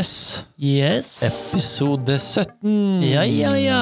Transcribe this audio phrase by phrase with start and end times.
[0.00, 0.44] Yes.
[0.56, 1.08] Yes.
[1.52, 3.02] Episode 17.
[3.04, 3.80] Ja, ja, ja.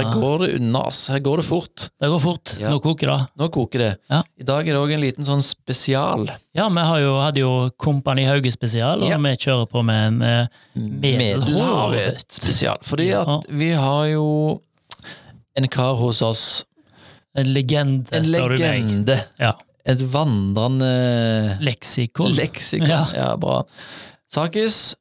[0.00, 1.04] Her går det unna, ass.
[1.12, 1.84] Her går det fort.
[2.00, 2.54] Det går fort.
[2.58, 2.72] Ja.
[2.72, 3.18] Nå koker det.
[3.38, 3.90] Nå koker det.
[4.10, 4.18] Ja.
[4.42, 6.26] I dag er det òg en liten sånn spesial.
[6.58, 9.18] Ja, vi har jo, hadde jo Kompani Hauge spesial, og Ja.
[9.22, 12.82] vi kjører på med en eh, Medelhavet Medelhavet spesial.
[12.82, 14.26] Fordi at vi har jo
[15.58, 16.44] en kar hos oss,
[17.38, 18.82] En legende, en spør du meg.
[18.82, 19.20] legende.
[19.38, 19.52] Ja.
[19.86, 22.32] Et vandrende Leksikon.
[22.34, 22.88] leksikon.
[23.14, 23.60] Ja, bra.
[24.28, 24.96] Sakis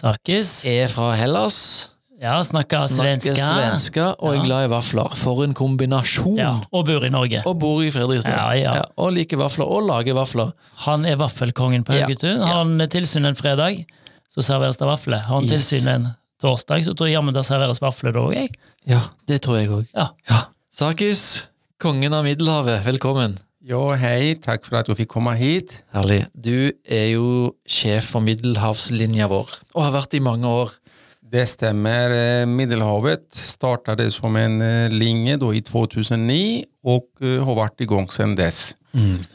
[0.00, 0.64] Sakis.
[0.64, 1.90] er fra Hellas.
[2.20, 3.34] Ja, snakker Snakker svenska.
[3.48, 5.08] svenska og er glad i vafler.
[5.16, 6.36] For en kombinasjon!
[6.36, 7.40] Ja, og bor i Norge.
[7.48, 8.34] Og bor i Fredrikstad.
[8.36, 8.82] Ja, ja.
[9.00, 10.50] og liker vafler, og lager vafler.
[10.84, 12.36] Han er vaffelkongen på Ja, Haugetun.
[12.42, 12.44] ja.
[12.44, 13.86] Har han tilsyn en fredag,
[14.28, 15.24] så serveres det vafler.
[15.24, 15.70] Har han Yes.
[15.70, 16.08] tilsyn en
[16.42, 18.54] torsdag, så tror jeg jammen det serveres vafler da òg.
[18.86, 19.86] Ja, det tror jeg òg.
[19.96, 20.10] Ja.
[20.28, 20.42] Ja.
[20.72, 21.48] Sakis,
[21.80, 23.38] kongen av Middelhavet, velkommen.
[23.60, 24.38] Ja, hei.
[24.40, 25.82] Takk for at du fikk komme hit.
[25.92, 26.22] Herlig.
[26.32, 30.72] Du er jo sjef for middelhavslinja vår, og har vært i mange år.
[31.20, 32.14] Det stemmer.
[32.48, 36.40] Middelhavet startet som en eh, linje i 2009
[36.88, 38.72] og har vært i gang siden dess.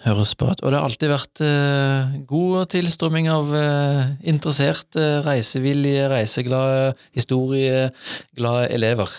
[0.04, 0.62] Høres bra ut.
[0.64, 9.16] Og det har alltid vært eh, god tilstrømming av eh, interesserte, reisevillige, reiseglade, historieglade elever.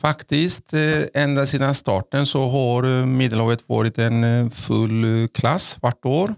[0.00, 1.06] Faktisk, eh,
[1.46, 6.34] siden starten så har Middelhavet vært en eh, full klasse klass vart år.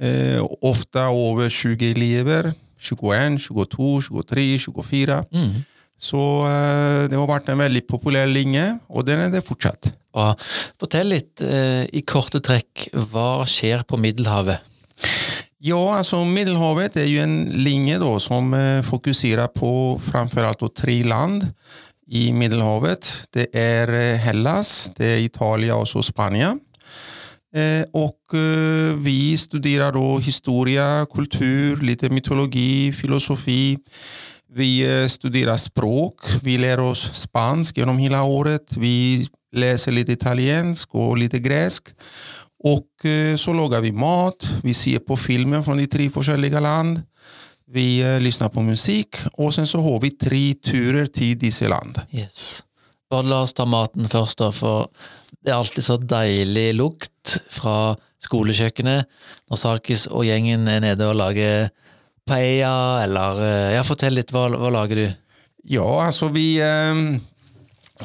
[0.00, 5.22] Eh, ofte over 20 elever, 21, 22, 23, 24.
[5.32, 5.64] Mm.
[6.04, 9.92] Så eh, det har vært en veldig populær linje og den er det fortsatt.
[10.14, 10.32] Bra.
[10.80, 14.72] Fortell litt eh, i korte trekk, hva skjer på Middelhavet?
[15.64, 19.70] Ja, altså Middelhavet er jo en linje da, som eh, fokuserar på
[20.04, 21.48] framfor alt tre land
[22.06, 23.26] i Middelhavet.
[23.32, 26.58] Det är eh, Hellas, det er Italia og så Spania.
[27.54, 33.78] Eh, och eh, vi studerer da historie, kultur, litt mytologi, filosofi.
[34.56, 38.76] Vi studerer studerar språk, vi lär oss spansk genom hela året.
[38.76, 41.88] Vi läser lite italiensk och lite gresk.
[42.64, 47.02] Och eh, så lagar vi mat, vi ser på filmer från de tre forskjellige land.
[47.66, 52.00] Vi eh, lyssnar på musik och sen så har vi tre turer till disse land.
[52.10, 52.62] Yes.
[53.10, 54.88] Bare la oss ta maten først, da, for
[55.44, 59.04] det er alltid så deilig lukt fra skolekjøkkenet
[59.50, 61.68] når Sakis og gjengen er nede og lager
[62.26, 65.06] paella, eller eh, Ja, fortell litt, hva, hva lager du?
[65.64, 67.00] Ja, altså vi eh,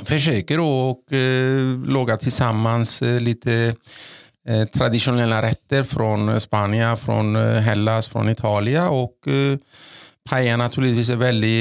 [0.07, 0.71] försöker å
[1.11, 3.75] eh, lage tillsammans eh, lite
[4.47, 8.89] eh, tradisjonelle retter fra Spania, från eh, Hellas, fra Italia.
[8.89, 9.57] Og eh,
[10.29, 11.59] paella naturligvis er veldig,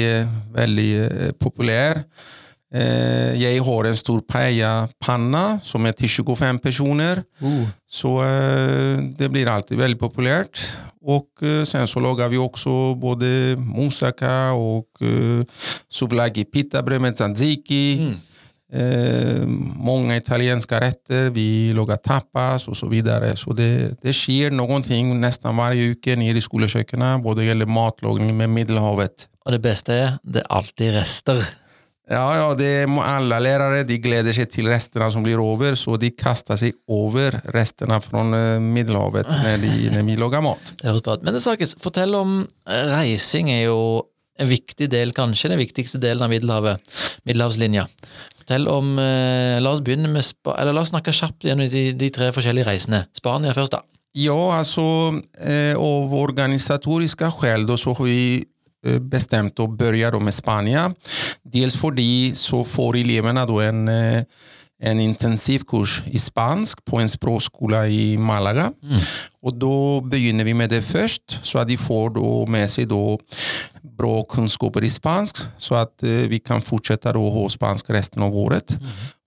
[0.55, 0.91] veldig
[1.39, 2.03] väldigt
[2.73, 3.33] eh.
[3.39, 7.23] Eh, har en stor paella-panna som er til 25 personer.
[7.89, 10.61] Så eh, det blir alltid veldig populært.
[11.01, 15.45] Og eh, sen så lager vi også både moussaka og eh,
[15.89, 17.85] souvlaki pitabrød med tzatziki.
[17.99, 18.17] Mm.
[18.71, 22.79] Eh, många italienska rätter, vi lager tapas osv.
[22.79, 23.35] så videre.
[23.35, 28.49] Så det, det noen ting nesten hver uke nede i skolekjøkkenet, både gjelder matlagning med
[28.49, 29.27] Middelhavet.
[29.45, 31.41] Og det beste er, det er alltid rester.
[32.09, 33.83] Ja, ja, det må alle lærere.
[33.85, 38.23] de gleder seg til restene som blir over, så de kaster seg over restene fra
[38.59, 40.73] Middelhavet når, när, de, når vi lager mat.
[40.79, 41.27] Det høres bra ut.
[41.27, 43.77] Men det snakkes, fortell om eh, reising er jo
[44.39, 46.81] en viktig del, kanskje den viktigste delen av Middelhavet.
[47.29, 47.85] Middelhavslinja.
[48.39, 51.91] Fortell om eh, La oss begynne med Spa eller la oss snakke kjapt gjennom de,
[51.93, 53.05] de tre forskjellige reisene.
[53.19, 53.83] Spania først, da.
[54.17, 54.83] Ja, altså
[55.37, 58.47] eh, av organisatoriske skjell så har vi eh,
[58.99, 60.95] bestämt att börja då med Spanien.
[61.43, 64.23] Dels för de så får eleverna då en, eh,
[64.81, 68.71] en intensivkurs i spansk på en språkskola i Malaga.
[69.41, 73.19] Och då begynner vi med det först så att de får då med sig då
[73.81, 78.35] bra kunskaper i spansk så att eh, vi kan fortsätta då ha spansk resten av
[78.35, 78.77] året.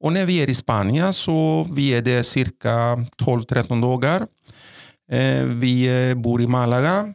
[0.00, 4.26] Och när vi är i Spanien så vi är det cirka 12-13 dagar.
[5.10, 7.14] Eh, vi bor i Malaga.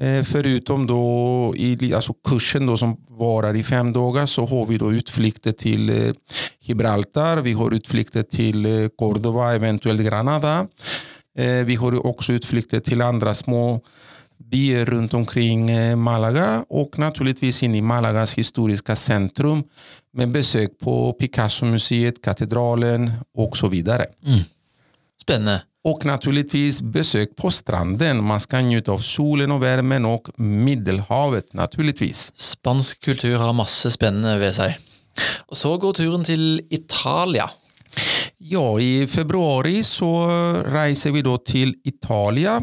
[0.00, 4.78] Eh, förutom då i alltså kursen då som varar i fem dagar så har vi
[4.78, 6.14] då utflykter till eh,
[6.60, 10.66] Gibraltar, vi har utflykter till Cordova, eventuellt Granada.
[11.38, 13.80] Eh, vi har också utflykter till andra små
[14.38, 19.64] byar runt omkring eh, Malaga och naturligtvis in i Malagas historiska centrum
[20.12, 24.06] med besök på Picasso-museet, katedralen och så vidare.
[25.22, 25.62] Spennende.
[25.86, 28.24] Och naturligtvis besök på stranden.
[28.24, 32.32] Man ska njuta av solen og värmen och Middelhavet naturligtvis.
[32.34, 34.74] Spansk kultur har masse spennende ved seg.
[35.46, 37.46] Og så går turen til Italia.
[38.38, 40.10] Ja, i februari så
[40.74, 42.58] reiser vi da til Italia.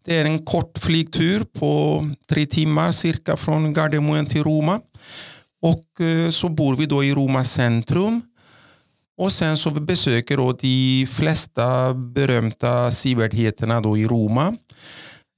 [0.00, 1.70] Det er en kort flygtur på
[2.32, 4.80] tre timer cirka fra Gardermoen til Roma.
[5.62, 8.22] Och eh, så bor vi da i Roma centrum.
[9.16, 14.56] Och sen så vi besöker då de flesta berömda sevärdheterna i Roma.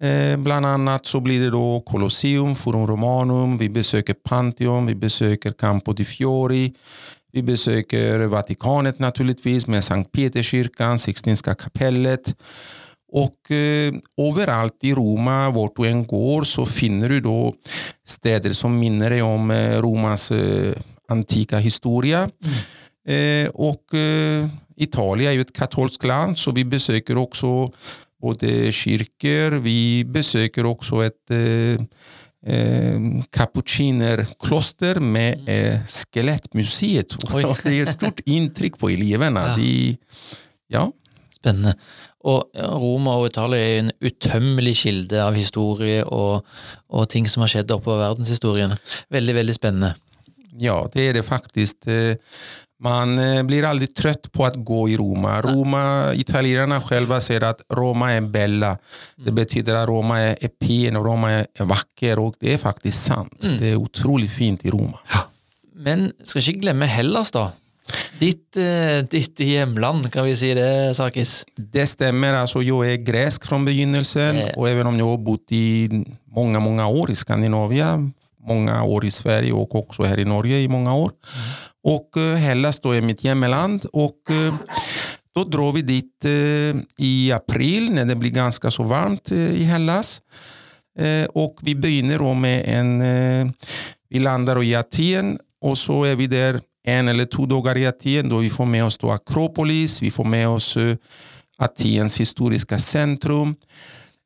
[0.03, 5.53] Eh, bland annat så blir det då Colosseum, Forum Romanum, vi besöker Pantheon, vi besöker
[5.53, 6.75] Campo di Fiori,
[7.33, 12.35] vi besöker Vatikanet naturligtvis med Sankt Peterskyrkan, Sixtinska kapellet.
[13.13, 17.55] Och eh, överallt i Roma, vart du än går, så finner du då
[18.07, 20.73] städer som minner dig om eh, Romas eh,
[21.09, 22.23] antika historia.
[22.23, 22.51] Eh,
[23.53, 27.73] och eh, Italien är ju ett katolskt land, så vi besöker också
[28.23, 31.81] både kyrkor, vi besöker också ett eh,
[32.55, 33.01] eh,
[33.31, 37.15] kapucinerkloster med eh, Skelettmuseet.
[37.35, 39.41] Og det är stort inntrykk på elevene.
[39.41, 39.57] Ja.
[39.57, 39.97] De,
[40.69, 40.93] ja.
[41.31, 41.77] Spennende.
[42.27, 46.47] Og Roma og Italia er en utømmelig kilde av historie og,
[46.91, 48.75] og ting som har skjedd oppover verdenshistorien.
[49.15, 49.93] Veldig, veldig spennende.
[50.59, 51.87] Ja, det er det faktisk.
[51.87, 52.17] Eh,
[52.81, 55.41] Man eh, blir aldrig trött på att gå i Roma.
[55.43, 58.79] Roma italienarna själva säger att Roma är bella.
[59.17, 62.59] Det betyder att Roma är är pen och Roma är är vacker och det är
[62.59, 63.41] faktiskt sant.
[63.59, 64.99] Det är otroligt fint i Roma.
[65.75, 67.51] Men skal ikke glemme Hellas, da.
[68.19, 71.45] Ditt, eh, ditt hjemland, kan vi si det, Sakis?
[71.57, 72.33] Det stemmer.
[72.35, 74.57] altså Jeg er gresk fra begynnelsen Eh.
[74.59, 75.89] och även om jeg har bodd i
[76.37, 77.97] mange mange år i Skandinavia,
[78.49, 81.11] mange år i Sverige og også her i Norge i mange år.
[81.87, 84.19] Och eh, Hellas då är mitt hemland och
[85.37, 89.63] da drar vi dit eh, i april när det blir ganska så varmt eh, i
[89.63, 90.21] Hellas.
[91.35, 93.47] Og vi begynner då med en, eh,
[94.09, 98.29] vi landar i Aten och så är vi där en eller to dagar i Aten
[98.29, 100.97] Da vi får med oss Akropolis, vi får med oss eh,
[101.59, 103.55] Atens historiska centrum.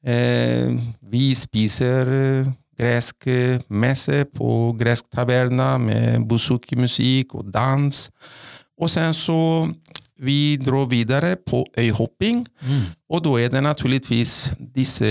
[0.06, 2.46] Eh, vi spiser eh,
[2.80, 3.28] gresk
[3.68, 8.06] messe på gresk taverna med buzuki-musikk og dans.
[8.80, 9.68] Og sen så
[10.20, 12.84] vi drar videre på øyhopping, mm.
[13.08, 15.08] og da er det naturligvis disse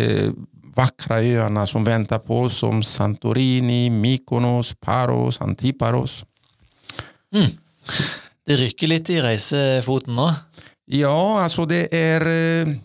[0.75, 6.24] vakre øyene som venter på oss som Santorini, Mykonos, Paros, Antiparos.
[8.50, 10.30] Det rykker litt i reisefoten nå.
[10.89, 12.75] Ja, altså det är, eh,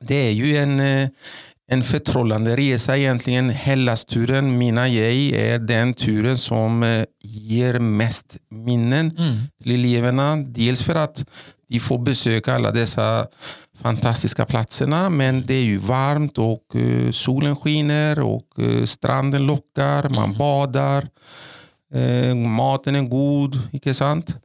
[0.00, 1.08] det er jo en, eh,
[1.72, 3.50] en förtrollande resa egentligen.
[3.50, 6.82] Hellas-turen, mina jag, är den turen som
[7.24, 9.16] gir ger mest minnen
[9.62, 10.36] till eleverna.
[10.36, 11.24] Dels för att
[11.68, 13.26] de får besöka alla dessa
[13.82, 20.08] fantastiska platserna, men det är ju varmt och eh, solen skiner och eh, stranden lockar,
[20.08, 21.08] man badar.
[21.94, 24.36] Eh, maten är god, inte sant?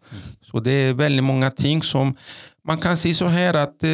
[0.41, 2.15] Så det är väldigt många ting som
[2.67, 3.89] man kan si så här att eh,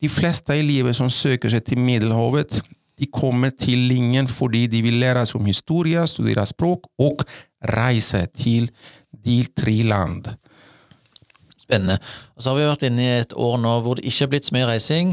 [0.00, 2.62] de flesta elever som söker sig till Medelhavet
[2.98, 7.24] de kommer til Lingen fordi de vil lære sig om historie, studere språk og
[7.62, 8.70] reise til
[9.24, 10.30] de tre land.
[11.58, 11.98] Spennende.
[12.36, 14.48] Og så har vi vært inne i et år nå hvor det ikke har blitt
[14.48, 15.12] så mye reising,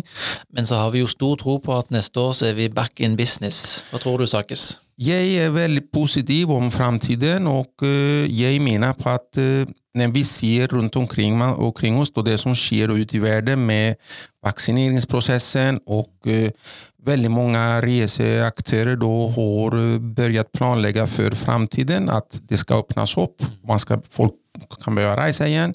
[0.55, 3.03] men så har vi jo stor tro på at neste år så er vi back
[3.03, 3.83] in business.
[3.91, 4.77] Hva tror du, Sakis?
[4.95, 7.83] Jeg er veldig positiv om framtiden og
[8.31, 12.55] jeg mener på att eh, när vi ser runt omkring, omkring oss og det som
[12.55, 13.95] sker ute i världen med
[14.43, 16.51] vaccineringsprocessen och eh,
[17.05, 23.41] väldigt många reseaktörer då har eh, börjat planlägga för framtiden att det ska öppnas upp.
[23.67, 24.33] Man ska, folk
[24.83, 25.73] kan börja resa igen.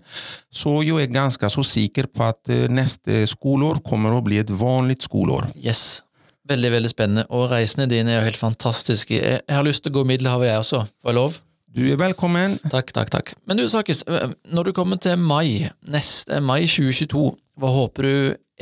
[0.50, 5.02] Så jag är ganska så sikker på at neste skoleår kommer å bli et vanligt
[5.02, 5.46] skolår.
[5.56, 6.02] Yes.
[6.48, 7.26] Veldig, veldig spennende.
[7.30, 9.14] Og reisene dine er jo helt fantastiske.
[9.14, 10.82] Jeg har lyst til å gå Middelhavet, jeg også.
[11.02, 11.36] Får jeg lov?
[11.70, 12.56] Du er velkommen.
[12.66, 13.28] Takk, takk, takk.
[13.46, 14.02] Men du, Sakis,
[14.50, 17.28] når du kommer til mai, neste mai 2022,
[17.62, 18.14] hva håper du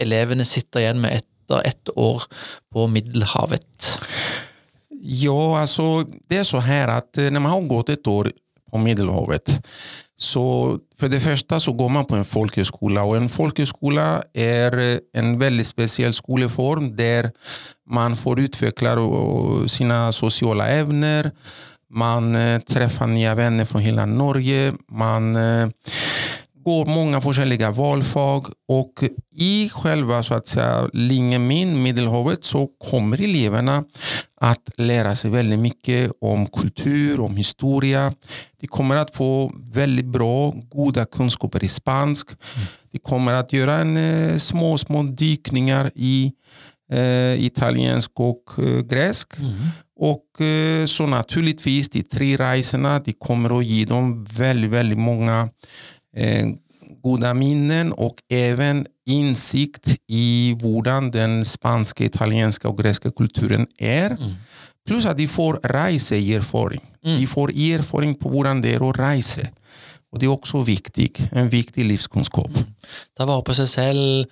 [0.04, 2.26] elevene sitter igjen med etter ett år
[2.68, 3.94] på Middelhavet?
[4.92, 8.28] Ja, altså, det er så her at når man har gått et år
[8.68, 9.54] på Middelhavet,
[10.20, 10.44] så
[10.98, 14.04] for det første så går man på en folkehøyskole, og en folkehøyskole
[14.36, 17.30] eh, en veldig spesiell skoleform der
[17.88, 18.92] man får utvikle
[19.70, 21.32] sine sosiale ämnen.
[21.90, 24.72] Man eh, träffar nya vänner från hela Norge.
[24.88, 25.68] Man eh,
[26.64, 29.04] går många olika valfag och
[29.34, 33.84] i själva så att säga linjen min, Medelhavet, så kommer eleverna
[34.40, 38.14] att lära sig väldigt mycket om kultur, om historia.
[38.60, 42.28] De kommer att få väldigt bra, goda kunskaper i spansk.
[42.92, 46.32] De kommer att göra en, eh, små, små dykningar i
[47.38, 49.28] italiensk och eh, gresk.
[50.00, 55.48] Och eh, så naturligtvis de tre resorna, de kommer att ge dem väldigt, väldigt många
[56.16, 56.46] eh,
[57.02, 64.16] goda minnen och även insikt i hvordan den spanska, italienska och grekiska kulturen är.
[64.86, 66.80] Plus at de får reiseerfaring.
[67.18, 69.50] De får erfaring på hvordan det er å reise.
[70.08, 71.10] Og det er også viktig.
[71.36, 72.54] En viktig livskunnskap.
[73.16, 74.24] Ta vare på seg selv,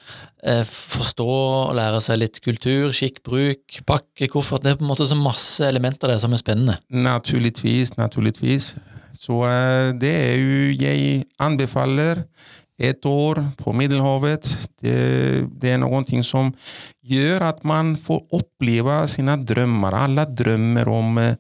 [0.43, 4.65] eh, forstå og lære seg litt kultur, skikk, bruk, pakke, koffert.
[4.65, 6.79] Det er på en måte så masse elementer der som er spennende.
[6.89, 8.77] Naturligvis, naturligvis.
[9.13, 12.25] Så eh, det er jo Jeg anbefaler
[12.79, 14.49] et år på Middelhavet.
[14.81, 14.97] Det,
[15.61, 16.53] det er noe som
[17.05, 19.97] gjør at man får oppleve sine drømmer.
[19.97, 21.37] Alle drømmer om eh,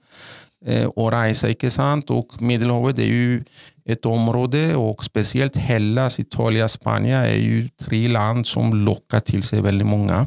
[0.66, 2.10] eh, å reise, ikke sant?
[2.10, 3.40] Og Middelhavet er jo
[3.86, 9.62] et område, og spesielt Hellas, Italia, Spania er jo tre land som lokker til seg
[9.66, 10.18] veldig mange.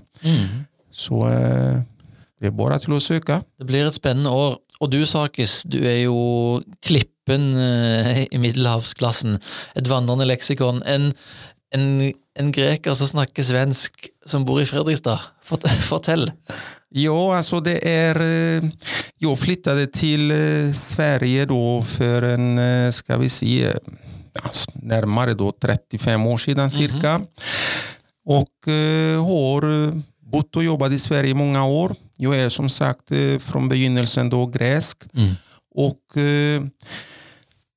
[0.90, 1.82] Så eh,
[2.40, 3.42] det er bare til å søke.
[3.60, 4.58] Det blir et spennende år.
[4.80, 6.16] Og du, Sakis, du er jo
[6.86, 9.36] klippen eh, i middelhavsklassen.
[9.76, 10.80] Et vandrende leksikon.
[10.88, 11.12] En,
[11.76, 11.90] en,
[12.40, 15.20] en greker som snakker svensk, som bor i Fredrikstad.
[15.44, 16.30] Fort, fortell.
[16.96, 18.18] Ja, altså det er
[19.22, 22.48] Jeg flyttet til eh, Sverige da for en,
[22.96, 23.76] Skal vi si Nærmere
[24.34, 27.22] da s- närmare då 35 år sedan cirka.
[28.26, 29.62] Och eh, har
[30.32, 31.96] bodd bott jobbet jobbat i Sverige i mange år.
[32.20, 35.06] Jeg er som sagt fra begynnelsen da gresk.
[35.14, 35.36] Mm.
[35.76, 36.62] Og eh,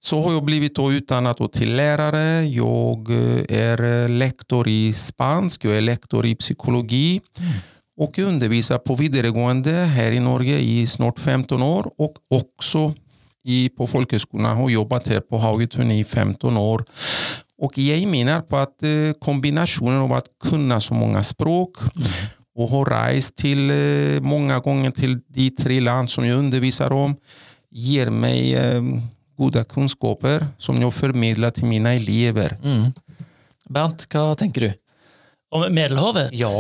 [0.04, 1.49] så har jag blivit utdannet utannat lærer.
[1.49, 2.47] till lärare.
[2.47, 7.21] Jag eh, är eh, lektor i spansk, jag är lektor i psykologi
[7.97, 12.94] och underviser undervisar på videregående här i Norge i snart 15 år och också
[13.44, 16.85] i, på folkhögskolan har jobbat här på Haugetun i 15 år.
[17.59, 18.88] Och jag menar på att eh,
[19.21, 21.76] kombinationen av att kunna så många språk
[22.54, 23.73] och ha rest till
[24.21, 27.16] mange många gånger till de tre land som jag undervisar om
[27.71, 28.56] ger mig
[29.41, 32.57] eh, kunnskaper som jeg formidler til mine elever.
[32.62, 32.93] Mm.
[33.73, 34.71] Bernt, hva tenker du?
[35.53, 36.33] Om Medelhavet?
[36.33, 36.51] Ja.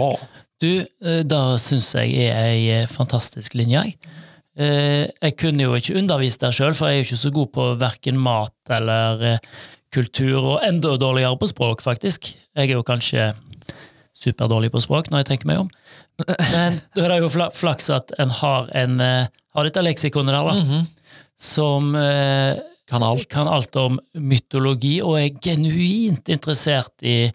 [0.62, 3.82] Du, eh, da syns jeg er ei eh, fantastisk linje.
[3.82, 4.18] jeg.
[4.52, 7.68] Eh, kunne jo ikke undervist der sjøl, for jeg er jo ikke så god på
[7.80, 9.40] verken mat eller
[9.92, 12.34] kultur, og enda dårligere på språk, faktisk.
[12.56, 13.32] Jeg er jo kanskje
[14.14, 15.70] superdårlig på språk, når jeg tenker meg om.
[16.52, 20.82] Men da er det jo flaks at en har, en, har dette leksikonet der, da,
[21.42, 22.60] som eh,
[22.92, 23.26] Kan alt.
[23.32, 27.32] kan alt om mytologi, og er genuint interessert i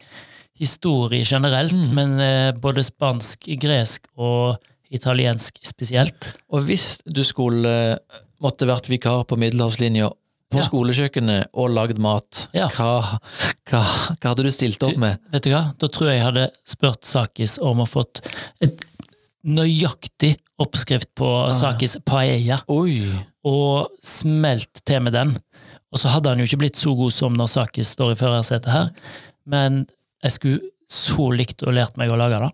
[0.58, 4.58] historie generelt, men eh, både spansk, gresk og
[4.94, 6.30] italiensk spesielt.
[6.54, 10.12] Og hvis du skulle eh, måtte vært vikar på middelhavslinja
[10.48, 10.64] på Ja.
[10.64, 12.70] skolekjøkkenet og lagd mat, Ja.
[12.72, 13.20] hva,
[13.68, 13.82] hva,
[14.16, 15.18] hva hadde du stilt opp med?
[15.34, 15.74] Vet du hva?
[15.78, 18.22] Da tror jeg jeg hadde spurt Sakis om å fått
[18.64, 18.80] et
[19.48, 23.04] nøyaktig oppskrift på Sakis paella, Oi!
[23.48, 25.36] Og smelt til med den.
[25.94, 28.72] Og så hadde han jo ikke blitt så god som når Sakis står i førersetet
[28.74, 28.90] her,
[29.48, 29.86] men
[30.26, 32.52] jeg skulle så likt å lært meg å lage det.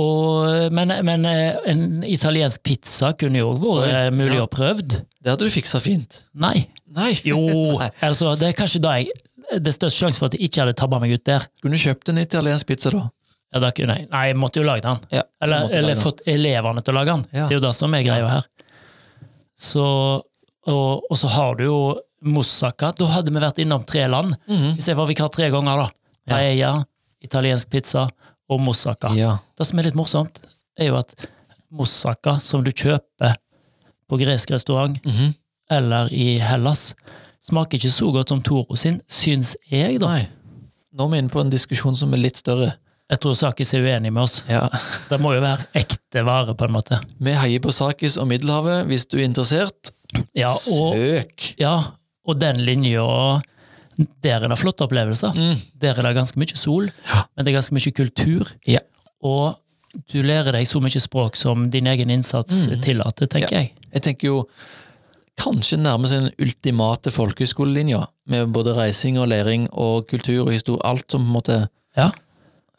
[0.00, 4.46] Og, men, men eh, en italiensk pizza kunne jo vært mulig ja.
[4.46, 5.02] å prøvd.
[5.20, 6.22] Det hadde du fiksa fint.
[6.32, 6.64] Nei.
[6.96, 7.12] Nei!
[7.28, 7.42] Jo,
[7.82, 7.90] Nei.
[8.04, 9.12] altså, det er kanskje da jeg
[9.52, 11.44] Det er størst sjanse for at jeg ikke hadde tabba meg ut der.
[11.60, 13.10] Kunne du kjøpt en italiensk pizza, da?
[13.52, 14.08] Ja, da kunne jeg.
[14.08, 15.02] Nei, jeg måtte jo lage den.
[15.12, 16.00] Ja, Eller, eller lage den.
[16.00, 17.26] fått elevene til å lage den.
[17.36, 17.50] Ja.
[17.50, 18.46] Det er jo det som er greia her.
[19.58, 19.84] Så,
[20.66, 21.78] og, og så har du jo
[22.22, 22.92] moussaka.
[22.96, 24.34] Da hadde vi vært innom tre land.
[24.78, 26.40] Se hva vi var vikar tre ganger, da.
[26.54, 26.72] Ja.
[27.22, 28.06] Italiensk pizza
[28.50, 29.12] og moussaka.
[29.18, 29.36] Ja.
[29.58, 30.40] Det som er litt morsomt,
[30.78, 31.12] er jo at
[31.72, 33.34] moussaka som du kjøper
[34.08, 35.34] på gresk restaurant Mhm.
[35.70, 36.94] eller i Hellas,
[37.42, 40.06] smaker ikke så godt som Toro sin, syns jeg, da.
[40.08, 40.28] Nei.
[40.92, 42.74] Nå er vi inne på en diskusjon som er litt større.
[43.12, 44.38] Jeg tror Sakis er uenig med oss.
[44.48, 44.64] Ja.
[45.10, 46.96] Det må jo være ekte vare, på en måte.
[47.20, 48.86] Vi heier på Sakis og Middelhavet.
[48.88, 49.92] Hvis du er interessert,
[50.36, 51.46] Ja, og, søk!
[51.60, 51.74] ja,
[52.28, 53.04] og den linja
[54.24, 55.32] Der er det flotte opplevelser.
[55.36, 55.58] Mm.
[55.80, 57.22] Der er det ganske mye sol, Ja.
[57.36, 58.48] men det er ganske mye kultur.
[58.66, 58.80] Ja.
[59.22, 59.58] Og
[60.12, 62.80] du lærer deg så mye språk som din egen innsats Mm.
[62.82, 63.72] tillater, tenker jeg.
[63.92, 64.48] Jeg tenker jo
[65.38, 71.10] kanskje nærmest den ultimate folkehøyskolelinja, med både reising og læring og kultur og historie, alt
[71.10, 72.10] som på en måte Ja.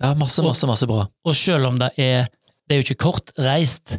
[0.03, 1.05] Ja, masse, masse, masse bra.
[1.25, 2.27] Og selv om det er
[2.69, 3.97] Det er jo ikke kortreist,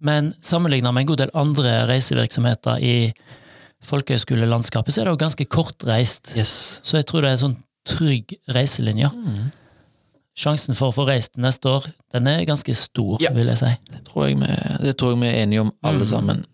[0.00, 3.12] men sammenlignet med en god del andre reisevirksomheter i
[3.84, 6.34] folkehøyskolelandskapet, så er det jo ganske kortreist.
[6.36, 6.80] Yes.
[6.84, 7.56] Så jeg tror det er en sånn
[7.88, 9.08] trygg reiselinje.
[9.12, 9.50] Mm.
[10.36, 13.30] Sjansen for å få reist neste år, den er ganske stor, Ja.
[13.32, 13.72] vil jeg si.
[13.90, 14.46] Det tror jeg vi,
[14.84, 16.10] det tror jeg vi er enige om, alle Mm.
[16.12, 16.44] sammen.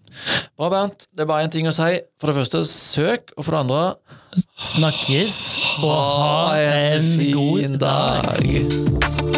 [0.59, 1.07] Bra, Bernt.
[1.14, 1.90] Det er bare én ting å si.
[2.21, 3.35] For det første, søk.
[3.37, 3.83] Og for det andre,
[4.61, 5.37] Snakkes,
[5.83, 9.29] og ha en god dag.